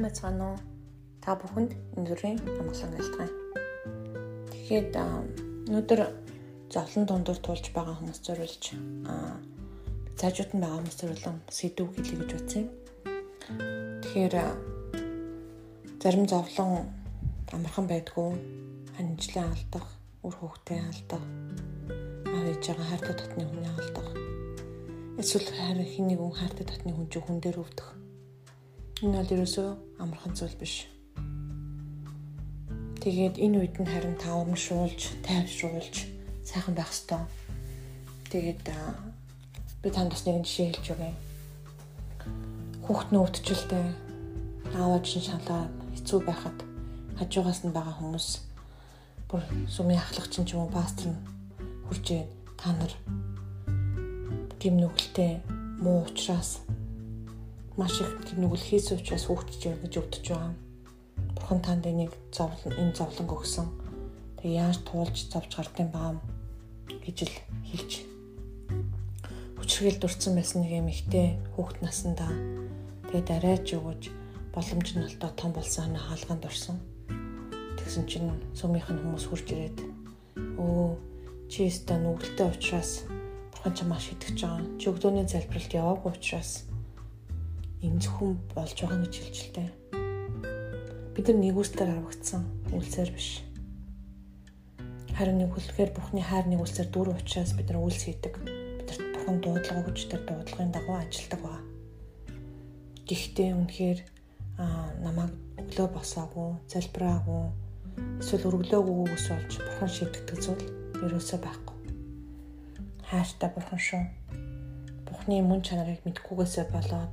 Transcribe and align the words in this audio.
сайн 0.00 0.08
байцгаана 0.08 0.44
уу? 0.50 0.58
Та 1.20 1.36
бүхэнд 1.36 1.72
өнөөдрийн 2.00 2.40
амглан 2.40 2.96
айлтгая. 2.96 3.30
Тэгэхээр 4.48 4.86
өнөөдөр 5.68 6.00
зовлон 6.72 7.04
дундуур 7.04 7.38
туулж 7.44 7.66
байгаа 7.76 8.00
хүмүүс 8.00 8.20
зориулж 8.24 8.64
аа 9.04 9.36
цаажууд 10.16 10.56
нь 10.56 10.62
байгаа 10.64 10.78
хүмүүс 10.80 10.96
зориулсан 11.00 11.36
сэдв 11.52 11.92
хэлье 11.92 12.16
гэж 12.16 12.30
утсан 12.32 12.64
юм. 12.64 12.68
Тэгэхээр 14.00 14.34
зарим 16.00 16.24
зовлон 16.32 16.88
амархан 17.52 17.86
байдгүй 17.92 18.28
ханижлаа 18.96 19.52
алдах, 19.52 19.86
үр 20.24 20.34
хөвгтөө 20.40 20.80
алдах, 20.80 21.24
аав 22.24 22.46
ээжээ 22.48 22.76
хайртай 22.88 23.14
дотны 23.20 23.44
хүний 23.44 23.72
алдах. 23.76 24.08
Эсвэл 25.20 25.48
хайр 25.52 25.84
хин 25.84 26.08
нэг 26.08 26.18
хүн 26.24 26.32
хайртай 26.40 26.64
дотны 26.64 26.96
хүн 26.96 27.08
чинь 27.12 27.24
хүн 27.28 27.40
дээр 27.44 27.60
өвдөх 27.60 27.99
Энэ 29.00 29.16
бол 29.16 29.32
ерөөсөө 29.32 29.68
амархан 29.96 30.36
зүйл 30.36 30.60
биш. 30.60 30.84
Тэгээд 33.00 33.40
энэ 33.40 33.56
үед 33.64 33.76
нь 33.80 33.88
харин 33.88 34.12
та 34.20 34.36
урамшуулж, 34.36 35.24
тайвшруулж 35.24 36.04
сайхан 36.44 36.76
байх 36.76 36.92
ёстой. 36.92 37.24
Тэгээд 38.28 38.60
би 39.80 39.88
танд 39.88 40.12
бас 40.12 40.28
нэгэн 40.28 40.44
жишээ 40.44 40.68
хэлж 40.76 40.86
өгье. 40.92 41.16
Хүүхд 42.84 43.08
нь 43.08 43.20
өвдчихэлтэй 43.24 43.86
аавч 44.76 45.08
нь 45.16 45.24
шалаад 45.24 45.72
хэцүү 45.96 46.20
байхад 46.20 46.58
хажуугаас 47.16 47.64
нь 47.64 47.72
байгаа 47.72 47.96
хүмүүс 47.96 48.28
бүр 49.32 49.40
сумын 49.64 49.96
ахлагч 49.96 50.44
ч 50.44 50.52
юм 50.52 50.68
уу 50.68 50.76
пастор 50.76 51.16
нь 51.16 51.24
хурж 51.88 52.06
та 52.60 52.68
нар 52.76 52.92
гим 54.60 54.76
нүгэлтэй 54.76 55.40
муу 55.80 56.04
учраас 56.04 56.60
маш 57.80 57.96
их 58.04 58.12
тэмнүгэл 58.28 58.60
хийсэн 58.60 59.00
учраас 59.00 59.24
хүүхдч 59.24 59.72
юм 59.72 59.80
гэж 59.80 59.92
өвдөж 60.04 60.24
байгаа. 60.28 60.52
Бурхан 61.32 61.60
танд 61.64 61.88
энийг 61.88 62.12
зовлон 62.28 62.76
энэ 62.76 62.92
зовлонг 62.92 63.32
өгсөн. 63.32 63.72
Тэг 64.36 64.52
яаж 64.52 64.84
туулж 64.84 65.16
зовж 65.32 65.48
гардыг 65.56 65.88
баам 65.88 66.20
гэж 66.92 67.24
л 67.24 67.36
хэлж 67.72 68.04
хүчрхэл 69.56 69.96
дурдсан 69.96 70.36
байсан 70.36 70.60
нэг 70.60 70.76
юм 70.76 70.92
ихтэй 70.92 71.40
хүүхд 71.56 71.80
насандаа 71.80 72.28
тэгээд 73.08 73.28
арайч 73.40 73.72
өгөж 73.72 74.12
боломж 74.52 74.88
нь 74.92 75.00
болтоо 75.00 75.30
том 75.40 75.50
болсон 75.56 75.88
хана 75.88 76.04
хаалганд 76.04 76.44
орсон. 76.44 76.76
Тэгсэн 77.80 78.04
чинь 78.04 78.28
сүмийнх 78.52 78.92
нь 78.92 79.00
хүмүүс 79.00 79.24
хурж 79.24 79.48
ирээд 79.56 79.78
өө 80.60 81.00
чи 81.48 81.64
өстө 81.64 81.96
нүгэлтэй 81.96 82.44
учраас 82.44 83.08
бурхан 83.56 83.72
ч 83.72 83.78
маш 83.88 84.12
итгэж 84.12 84.36
байгаа. 84.44 84.68
Чи 84.76 84.84
өгдөөний 84.92 85.24
залбиралд 85.24 85.72
яваагүй 85.72 86.12
учраас 86.12 86.68
ийм 87.80 87.96
зөвхөн 88.00 88.36
болж 88.54 88.76
байгаа 88.76 89.00
гэж 89.04 89.14
хэлж 89.16 89.38
л 89.40 89.52
дээ. 89.56 89.70
Бид 91.16 91.26
нар 91.28 91.38
нэгүслээр 91.40 91.90
аврагдсан 91.96 92.42
үлсээр 92.76 93.10
биш. 93.16 93.44
Харин 95.16 95.40
нэгүслэхээр 95.40 95.90
Бурхны 95.96 96.20
хайр 96.24 96.46
нэгүслэр 96.48 96.88
дүр 96.92 97.12
учраас 97.16 97.52
бид 97.56 97.68
нар 97.68 97.80
үлс 97.80 98.04
хийдэг. 98.08 98.34
Бидэрт 98.40 99.04
Бурхан 99.12 99.36
дуудлага 99.40 99.84
өгч 99.88 100.08
тэр 100.08 100.22
дуудлагын 100.24 100.72
дагуу 100.72 100.96
ажилладаг 100.96 101.40
ба. 101.44 101.60
Гэхдээ 103.04 103.50
үнэхээр 103.56 103.98
намайг 105.04 105.32
өглөө 105.60 105.88
босоогүй, 105.92 106.50
залбираагүй, 106.72 107.44
эсвэл 108.20 108.48
өргөлөөгүй 108.48 108.96
ус 109.12 109.26
болж 109.28 109.52
Бурхан 109.60 109.90
шийдэгдэг 109.92 110.38
зүйл 110.40 110.64
ерөөсөө 111.04 111.38
байхгүй. 111.44 111.76
Хайртай 113.08 113.50
Бурхан 113.52 113.80
шүү. 113.80 114.04
Бурхны 115.04 115.42
мөн 115.44 115.60
чанарыг 115.60 116.00
мэдгүйгээсээ 116.04 116.64
болоод 116.72 117.12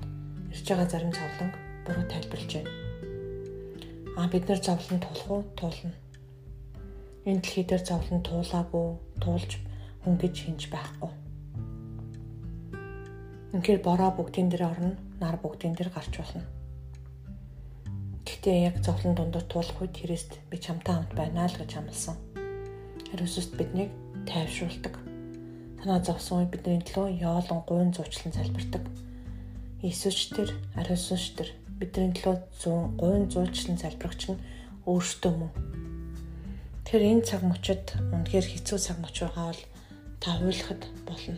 ирж 0.57 0.69
байгаа 0.69 0.89
зарим 0.89 1.13
зовлон 1.13 1.51
буруу 1.85 2.05
тайлбарлаж 2.09 2.53
байна. 2.53 2.71
А 4.17 4.27
бид 4.27 4.49
нар 4.49 4.57
зовлон 4.57 4.99
тулах 4.99 5.29
уу? 5.29 5.43
Туулна. 5.55 5.93
Энэ 7.25 7.41
дэлхий 7.41 7.63
дээр 7.63 7.83
зовлон 7.85 8.21
туулаагүй, 8.25 8.87
туулж 9.21 9.51
хөнгөж 10.03 10.35
хинж 10.41 10.61
байхгүй. 10.73 11.11
Үнэхээр 13.53 13.81
бороо 13.85 14.11
бүгдийн 14.17 14.49
дээр 14.49 14.65
орно, 14.65 14.97
нар 15.21 15.37
бүгдийн 15.37 15.77
дээр 15.77 15.93
гарч 15.93 16.13
болно. 16.17 16.41
Гэхдээ 18.25 18.57
яг 18.73 18.81
зовлон 18.81 19.13
дундуур 19.15 19.45
туулах 19.45 19.77
үед 19.81 19.93
Христ 19.93 20.41
би 20.49 20.57
чамтай 20.57 20.95
хамт 20.97 21.13
байна 21.13 21.45
л 21.45 21.53
гэж 21.53 21.77
амласан. 21.77 22.17
Хариусст 23.13 23.53
биднийг 23.53 23.93
тайвшруулдаг. 24.25 24.97
Танаа 25.77 26.01
зовсон 26.01 26.41
үед 26.41 26.51
бидний 26.51 26.81
төлөө 26.81 27.21
яолон 27.21 27.61
гуйн 27.69 27.93
зуучлан 27.93 28.33
залбирдаг 28.33 28.83
Иесус 29.77 30.33
тэр 30.33 30.49
ариусч 30.73 31.37
тэр 31.37 31.53
бидний 31.77 32.09
төлөө 32.09 32.41
100 32.65 32.97
гойн 32.97 33.29
зуулчлан 33.29 33.77
залбирагч 33.77 34.33
нь 34.33 34.41
өөртөө 34.89 35.33
мөн. 35.37 35.53
Тэр 36.81 37.01
энэ 37.05 37.21
цаг 37.21 37.45
мөчид 37.45 37.93
үнэхээр 38.09 38.57
хэцүү 38.57 38.77
цаг 38.81 38.97
мөч 39.05 39.21
байгаа 39.21 39.53
бол 39.53 39.61
та 40.17 40.33
хуйлахад 40.41 40.81
болно. 41.05 41.37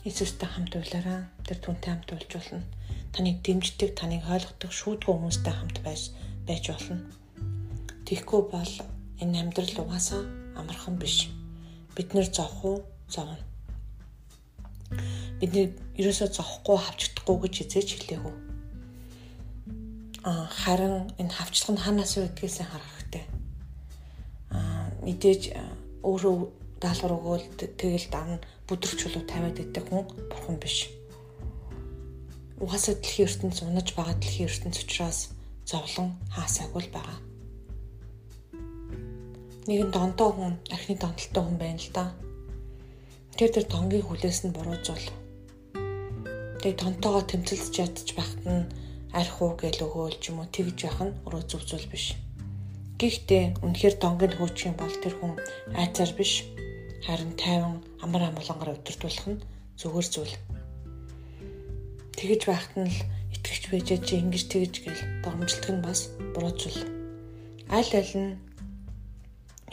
Иесустай 0.00 0.48
хамт 0.48 0.72
уйлаараа 0.80 1.28
тэр 1.44 1.58
түнтэй 1.60 1.92
хамт 1.92 2.08
уйлж 2.16 2.32
болно. 2.32 2.64
Таныг 3.12 3.44
дэмждэг, 3.44 4.00
таныг 4.00 4.24
ойлгодог 4.32 4.72
шүүдгөө 4.72 5.12
хүмүүстэй 5.12 5.52
хамт 5.52 5.76
байж 5.84 6.16
байж 6.48 6.64
болно. 6.72 7.04
Тэгэхгүй 8.08 8.42
бол 8.48 8.74
энэ 9.20 9.40
амьдрал 9.44 9.76
угаасаа 9.84 10.24
амархан 10.56 10.96
биш. 10.96 11.28
Бид 11.92 12.16
нэр 12.16 12.32
зовх 12.32 12.64
уу? 12.64 12.80
Зовно 13.12 13.51
бидний 15.42 15.74
ерөөсөө 15.98 16.28
зовхгүй 16.38 16.78
хавчдахгүй 16.78 17.36
гэж 17.42 17.54
хизээж 17.58 17.88
хэлээгүй. 17.98 18.34
А 20.22 20.46
харин 20.46 21.10
энэ 21.18 21.34
хавчлах 21.34 21.74
нь 21.74 21.82
ханаас 21.82 22.14
үүдгээс 22.14 22.62
харах 22.62 22.86
хэрэгтэй. 22.94 23.26
А 24.54 24.86
мэдээж 25.02 25.42
өөрөө 26.06 26.36
даалгавар 26.78 27.18
өгөөл 27.18 27.46
тэгэл 27.58 28.06
давна 28.14 28.38
бүдэрч 28.70 29.02
чулуу 29.02 29.26
тавиад 29.26 29.58
идэх 29.58 29.82
хүн 29.90 30.06
бурхан 30.30 30.62
биш. 30.62 30.86
Угаасаа 32.62 32.94
дэлхийн 33.02 33.26
ертөнц 33.26 33.66
унаж 33.66 33.88
байгаа 33.98 34.14
дэлхийн 34.22 34.46
ертөнц 34.46 34.78
учраас 34.78 35.34
зовлон 35.66 36.14
хаасаагүй 36.30 36.86
л 36.86 36.94
байгаа. 36.94 37.18
Нэгэн 39.66 39.90
донтоо 39.90 40.30
хүн, 40.38 40.54
архины 40.70 41.02
донтолтой 41.02 41.42
хүн 41.42 41.58
байна 41.58 41.82
л 41.82 41.90
да. 41.90 42.14
Тэр 43.34 43.50
тэр 43.50 43.66
донгийн 43.66 44.06
хүлээс 44.06 44.46
нь 44.46 44.54
буруужвал 44.54 45.21
Тэгээ 46.62 46.78
тонтоогоо 46.78 47.26
тэмцэлж 47.26 47.74
ядж 47.82 48.14
байхад 48.14 48.46
нь 48.46 48.70
арх 49.18 49.36
уу 49.42 49.58
гэл 49.58 49.82
өгөөл 49.82 50.14
ч 50.22 50.30
юм 50.30 50.38
уу 50.40 50.48
тэгж 50.54 50.78
явах 50.86 51.02
нь 51.10 51.16
өөрөө 51.26 51.42
зүг 51.50 51.62
зүйл 51.66 51.90
биш. 51.90 52.14
Гэхдээ 53.02 53.66
үнэхээр 53.66 53.98
донгийн 53.98 54.38
хөөчих 54.38 54.70
юм 54.70 54.78
бол 54.78 54.94
тэр 55.02 55.14
хүн 55.18 55.34
айцаар 55.74 56.14
биш 56.14 56.46
харин 57.02 57.34
тайван 57.34 57.82
амар 57.98 58.30
амгалангаар 58.30 58.78
өдөртүүлэх 58.78 59.26
нь 59.26 59.42
зүгээр 59.74 60.06
зүйл. 60.06 60.34
Тэгэж 62.14 62.40
байхад 62.46 62.74
нь 62.78 62.94
л 62.94 62.98
итгэж 63.34 63.62
байжээ 63.66 63.98
чи 64.06 64.14
ингэж 64.22 64.44
тэгж 64.46 64.74
гэл 64.86 65.02
догмжлдог 65.26 65.70
нь 65.74 65.82
бас 65.82 66.14
буруу 66.30 66.54
зүйл. 66.54 66.86
Аль 67.74 67.90
аль 67.90 68.14
нь 68.14 68.38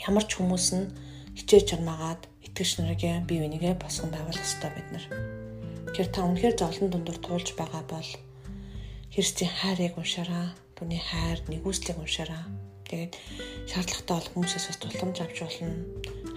ямар 0.09 0.25
ч 0.25 0.41
хүмүүс 0.41 0.67
нь 0.73 0.89
хичээж 1.37 1.69
чармаагаад 1.69 2.25
итгэж 2.49 2.81
нарыг 2.81 3.01
бие 3.29 3.45
бинийгээ 3.45 3.77
босгон 3.77 4.09
давуулах 4.09 4.41
хэрэгтэй 4.41 4.71
бид 4.73 4.89
нар. 4.89 5.05
Тэгэхээр 5.89 6.13
та 6.13 6.21
үнэхээр 6.21 6.53
зовлон 6.53 6.89
дундуур 6.93 7.17
туулж 7.17 7.57
байгаа 7.57 7.81
бол 7.89 8.09
Христийн 9.09 9.49
хайрыг 9.49 9.97
уншаараа, 9.97 10.53
түүний 10.77 11.01
хайр 11.01 11.41
нэгүслийг 11.49 11.97
уншаараа. 11.97 12.45
Тэгээд 12.85 13.17
шаардлагатай 13.65 14.13
бол 14.13 14.29
хүмүүсээс 14.37 14.65
бас 14.69 14.77
тулгамж 14.85 15.17
авч 15.17 15.37
болно, 15.41 15.73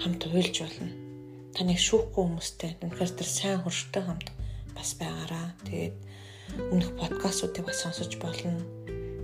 хамт 0.00 0.24
уйлж 0.24 0.56
болно. 0.56 0.88
Таныг 1.52 1.76
шүүхгүй 1.84 2.22
хүмүүстэй 2.24 2.80
үнэхээр 2.80 3.12
тэр 3.12 3.28
сайн 3.28 3.60
хөрштэй 3.60 4.02
хамт 4.08 4.32
бас 4.72 4.90
байгаараа. 4.96 5.46
Тэгээд 5.68 5.96
өмнөх 6.72 6.90
подкастуудыг 6.96 7.68
бас 7.68 7.84
сонсож 7.84 8.16
болно. 8.24 8.56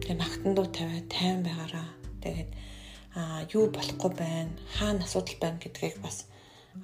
Тэгээд 0.04 0.20
магтандуу 0.20 0.68
тавиад 0.68 1.08
тайван 1.08 1.40
байгаараа. 1.40 1.88
Тэгээд 2.20 2.50
аа 3.16 3.48
юу 3.48 3.72
болохгүй 3.72 4.12
байна, 4.12 4.52
хаана 4.76 5.08
асуудал 5.08 5.40
байна 5.40 5.56
гэдгийг 5.56 6.04
бас 6.04 6.28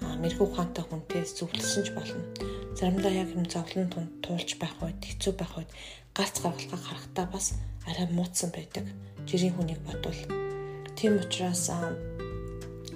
мэрэгүү 0.00 0.49
ухаантай 0.49 0.85
хүнтэй 0.88 1.29
зөвлөсөн 1.29 1.85
ч 1.85 1.88
болно 1.93 2.25
заримдаа 2.79 3.12
яг 3.12 3.29
юм 3.35 3.47
зовлон 3.47 3.88
тунд 3.91 4.11
туулж 4.25 4.50
байх 4.59 4.75
үед 4.82 5.00
хэцүү 5.03 5.32
байх 5.38 5.53
үед 5.59 5.71
гац 6.15 6.35
гаргалгаа 6.43 6.81
харахтаа 6.82 7.26
бас 7.31 7.47
арай 7.87 8.06
муудсан 8.11 8.50
байдаг. 8.50 8.87
Жирийн 9.29 9.55
хүнийг 9.55 9.81
бодвол 9.87 10.21
тийм 10.99 11.19
учраас 11.23 11.71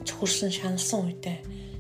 чухарсан 0.07 0.51
шаналсан 0.51 1.01
үедээ 1.07 1.39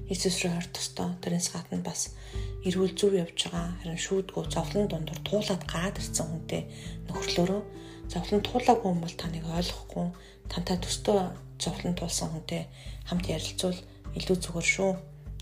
Иесус 0.08 0.40
рүү 0.40 0.52
хорт 0.56 0.72
тостоо 0.72 1.08
тэрнээс 1.20 1.52
гадна 1.52 1.84
бас 1.84 2.16
эрүүл 2.64 2.96
зөв 2.96 3.12
явж 3.12 3.38
байгаа 3.44 3.76
харин 3.80 4.00
шүүдгөө 4.00 4.44
зовлон 4.48 4.88
дундор 4.88 5.20
туулаад 5.20 5.62
гараад 5.68 6.00
ирсэн 6.00 6.26
хүнтэй 6.32 6.62
нөхөрлөөрөө 7.06 7.62
зовлон 8.08 8.40
туулаагүй 8.40 8.88
хүн 8.88 9.02
бол 9.04 9.16
таныг 9.20 9.44
ойлгохгүй 9.44 10.06
тантай 10.48 10.76
төстөө 10.80 11.20
зовлон 11.60 11.94
туулсан 12.00 12.28
хүнтэй 12.32 12.62
хамт 13.04 13.26
ярилцвал 13.28 13.78
илүү 14.16 14.36
зүгээр 14.40 14.68
шүү. 14.74 14.92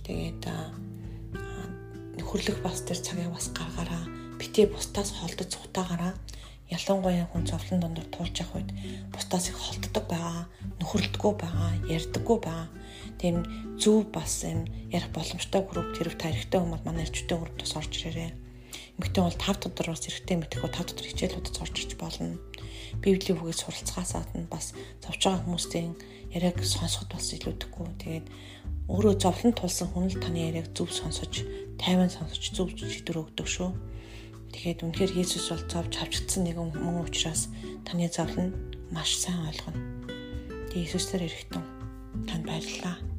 Тэгээд 0.03 0.43
нөхөрлөх 2.27 2.59
бас 2.59 2.83
тэр 2.83 2.99
цагийг 2.99 3.31
бас 3.31 3.55
гаргаараа 3.55 4.03
битээ 4.35 4.67
бусдаас 4.67 5.15
холдож 5.15 5.47
цухтаагаараа 5.47 6.19
ялангуяа 6.75 7.31
хүн 7.31 7.47
зовлон 7.47 7.79
дондор 7.79 8.03
туулж 8.11 8.35
явах 8.43 8.67
үед 8.67 8.71
бусдаас 9.15 9.47
их 9.47 9.55
холддог 9.55 10.11
байгаа, 10.11 10.51
нөхөрлөдгөө 10.83 11.33
байгаа, 11.39 11.71
ярьдаггүй 11.87 12.39
байгаа. 12.43 12.67
Тийм 13.23 13.47
зөв 13.79 14.11
бас 14.11 14.43
юм 14.43 14.67
ярих 14.91 15.15
боломжтой 15.15 15.63
групп 15.71 15.95
тэрв 15.95 16.19
та 16.19 16.35
эрэгтэй 16.35 16.59
хүмүүс 16.59 16.83
манай 16.83 17.07
эрчтэй 17.07 17.39
групп 17.39 17.55
тус 17.63 17.79
орж 17.79 17.95
ирээрээ. 17.95 18.35
Эмэгтэй 18.99 19.23
бол 19.23 19.39
5 19.39 19.63
дотор 19.63 19.87
бас 19.95 20.03
эрэгтэй 20.11 20.37
мэтгэхөө 20.43 20.71
5 20.75 20.91
дотор 20.91 21.07
хичээлүүдэд 21.07 21.63
орж 21.63 21.75
ирж 21.79 21.93
болно. 21.95 22.43
Библийн 22.99 23.39
үгээс 23.39 23.63
суралцахаас 23.63 24.13
гадна 24.19 24.51
бас 24.51 24.75
зовж 24.99 25.23
байгаа 25.23 25.47
хүмүүсийн 25.47 25.95
яриаг 26.35 26.63
сонсоход 26.63 27.11
бас 27.13 27.35
илүүдэхгүй. 27.37 27.87
Тэгээд 28.03 28.27
өөрөө 28.87 29.15
зовлон 29.19 29.53
тулсан 29.55 29.89
хүн 29.91 30.11
л 30.11 30.23
таны 30.23 30.47
яриаг 30.47 30.71
зөв 30.75 30.91
сонсож, 30.91 31.43
тайван 31.79 32.11
сонсож 32.11 32.55
зөв 32.55 32.71
шийдвэр 32.75 33.23
өгдөг 33.27 33.47
шүү. 33.47 33.71
Тэгэхээр 34.55 34.85
үнэхээр 34.87 35.13
Есүс 35.21 35.51
бол 35.51 35.65
зовж 35.67 35.93
хавчдсан 35.99 36.47
нэгэн 36.47 36.71
мөн 36.79 37.03
учраас 37.03 37.51
таны 37.83 38.07
зовлон 38.07 38.55
маш 38.95 39.19
сайн 39.19 39.43
ойлгоно. 39.51 39.83
Тэгээ 40.71 40.87
Есүсээр 40.87 41.27
эрэхтэн 41.27 41.65
танд 42.31 42.45
баярлалаа. 42.47 43.16